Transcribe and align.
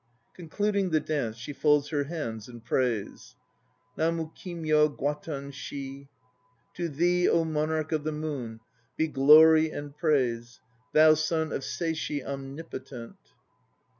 (Concluding 0.33 0.89
the 0.89 0.99
dance, 0.99 1.37
she 1.37 1.53
folds 1.53 1.89
her 1.89 2.05
hands 2.05 2.47
and 2.47 2.65
prays.) 2.65 3.35
NAMU 3.95 4.31
KIMYO 4.33 4.89
GWATTEN 4.97 5.51
SHI. 5.51 6.07
To 6.73 6.89
thee, 6.89 7.27
Monarch 7.29 7.91
of 7.91 8.03
the 8.03 8.11
Moon, 8.11 8.61
Be 8.97 9.07
glory 9.07 9.69
and 9.69 9.95
praise, 9.95 10.59
Thou 10.91 11.13
son 11.13 11.51
of 11.51 11.61
Seishi 11.63 12.25
Omnipotent! 12.25 13.15